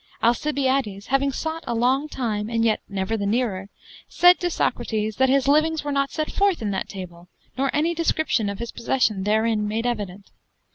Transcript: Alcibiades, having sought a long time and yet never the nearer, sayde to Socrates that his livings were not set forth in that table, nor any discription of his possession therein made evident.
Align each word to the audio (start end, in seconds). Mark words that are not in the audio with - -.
Alcibiades, 0.23 1.05
having 1.09 1.31
sought 1.31 1.63
a 1.67 1.75
long 1.75 2.07
time 2.09 2.49
and 2.49 2.65
yet 2.65 2.81
never 2.89 3.15
the 3.15 3.27
nearer, 3.27 3.69
sayde 4.09 4.39
to 4.39 4.49
Socrates 4.49 5.17
that 5.17 5.29
his 5.29 5.47
livings 5.47 5.83
were 5.83 5.91
not 5.91 6.09
set 6.09 6.31
forth 6.31 6.59
in 6.59 6.71
that 6.71 6.89
table, 6.89 7.27
nor 7.55 7.69
any 7.71 7.93
discription 7.93 8.49
of 8.49 8.57
his 8.57 8.71
possession 8.71 9.25
therein 9.25 9.67
made 9.67 9.85
evident. 9.85 10.31